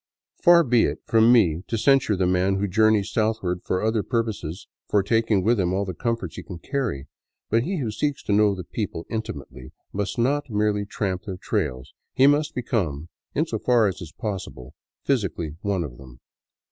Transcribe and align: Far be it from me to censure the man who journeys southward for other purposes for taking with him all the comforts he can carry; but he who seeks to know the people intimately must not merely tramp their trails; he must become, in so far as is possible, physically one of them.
Far 0.41 0.63
be 0.63 0.85
it 0.85 0.99
from 1.05 1.31
me 1.31 1.61
to 1.67 1.77
censure 1.77 2.15
the 2.15 2.25
man 2.25 2.55
who 2.55 2.67
journeys 2.67 3.11
southward 3.11 3.61
for 3.63 3.83
other 3.83 4.01
purposes 4.01 4.65
for 4.89 5.03
taking 5.03 5.43
with 5.43 5.59
him 5.59 5.75
all 5.75 5.85
the 5.85 5.93
comforts 5.93 6.37
he 6.37 6.41
can 6.41 6.57
carry; 6.57 7.05
but 7.51 7.61
he 7.65 7.77
who 7.77 7.91
seeks 7.91 8.23
to 8.23 8.33
know 8.33 8.55
the 8.55 8.63
people 8.63 9.05
intimately 9.11 9.73
must 9.93 10.17
not 10.17 10.49
merely 10.49 10.85
tramp 10.87 11.25
their 11.25 11.37
trails; 11.37 11.93
he 12.15 12.25
must 12.25 12.55
become, 12.55 13.09
in 13.35 13.45
so 13.45 13.59
far 13.59 13.87
as 13.87 14.01
is 14.01 14.11
possible, 14.11 14.73
physically 15.05 15.57
one 15.61 15.83
of 15.83 15.99
them. 15.99 16.19